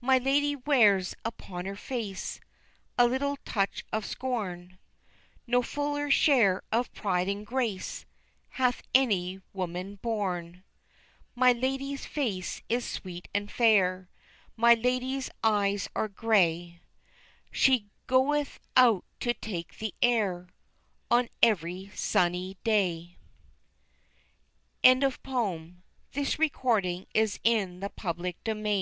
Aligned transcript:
My 0.00 0.16
ladye 0.16 0.56
wears 0.64 1.14
upon 1.22 1.66
her 1.66 1.76
face 1.76 2.40
A 2.96 3.06
little 3.06 3.36
touch 3.44 3.84
of 3.92 4.06
scorn, 4.06 4.78
No 5.46 5.60
fuller 5.60 6.10
share 6.10 6.62
of 6.72 6.94
pride 6.94 7.28
and 7.28 7.44
grace 7.46 8.06
Hath 8.52 8.80
any 8.94 9.42
woman 9.52 9.96
born. 9.96 10.64
My 11.34 11.52
ladye's 11.52 12.06
face 12.06 12.62
is 12.70 12.86
sweet 12.88 13.28
and 13.34 13.50
fair, 13.52 14.08
My 14.56 14.72
ladye's 14.72 15.28
eyes 15.44 15.90
are 15.94 16.08
grey, 16.08 16.80
She 17.50 17.90
goeth 18.06 18.58
out 18.78 19.04
to 19.20 19.34
take 19.34 19.76
the 19.76 19.94
air 20.00 20.48
On 21.10 21.28
every 21.42 21.90
sunny 21.94 22.56
day. 22.64 23.18
[Illustration: 24.82 25.80
Decorative 26.14 26.14
image 26.14 27.40
unavailable. 27.44 28.72